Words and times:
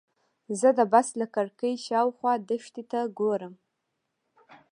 زه 0.59 0.69
د 0.79 0.81
بس 0.93 1.07
له 1.19 1.25
کړکۍ 1.35 1.73
شاوخوا 1.85 2.33
دښتې 2.49 2.83
ته 2.91 2.99
ګورم. 3.19 3.53